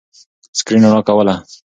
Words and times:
سکرین 0.57 0.83
رڼا 0.91 1.01
کوله. 1.07 1.35